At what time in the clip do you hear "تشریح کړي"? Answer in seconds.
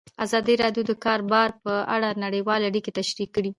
2.99-3.49